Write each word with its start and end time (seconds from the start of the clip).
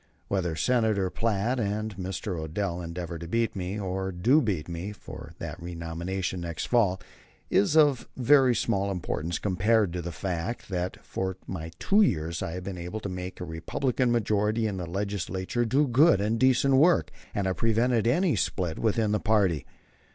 Whether 0.29 0.55
Senator 0.55 1.11
Platt 1.11 1.59
and 1.59 1.95
Mr. 1.95 2.35
Odell 2.39 2.81
endeavor 2.81 3.19
to 3.19 3.27
beat 3.27 3.55
me, 3.55 3.79
or 3.79 4.11
do 4.11 4.41
beat 4.41 4.67
me, 4.67 4.93
for 4.93 5.33
the 5.37 5.55
renomination 5.59 6.41
next 6.41 6.65
fall, 6.65 6.99
is 7.51 7.77
of 7.77 8.09
very 8.17 8.55
small 8.55 8.89
importance 8.89 9.37
compared 9.37 9.93
to 9.93 10.01
the 10.01 10.11
fact 10.11 10.69
that 10.69 10.97
for 11.05 11.37
my 11.45 11.69
two 11.77 12.01
years 12.01 12.41
I 12.41 12.53
have 12.53 12.63
been 12.63 12.79
able 12.79 12.99
to 13.01 13.09
make 13.09 13.39
a 13.39 13.45
Republican 13.45 14.11
majority 14.11 14.65
in 14.65 14.77
the 14.77 14.87
Legislature 14.87 15.65
do 15.65 15.87
good 15.87 16.19
and 16.19 16.39
decent 16.39 16.77
work 16.77 17.11
and 17.35 17.45
have 17.45 17.57
prevented 17.57 18.07
any 18.07 18.35
split 18.35 18.79
within 18.79 19.11
the 19.11 19.19
party. 19.19 19.67